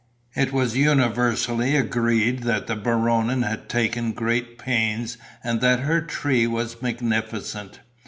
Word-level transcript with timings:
It 0.33 0.51
was 0.51 0.75
universally 0.75 1.75
agreed 1.77 2.41
that 2.41 2.65
the 2.65 2.75
Baronin 2.75 3.43
had 3.43 3.69
taken 3.69 4.13
great 4.13 4.57
pains 4.57 5.19
and 5.43 5.61
that 5.61 5.81
her 5.81 6.01
tree 6.01 6.47
was 6.47 6.81
magnificent. 6.81 7.81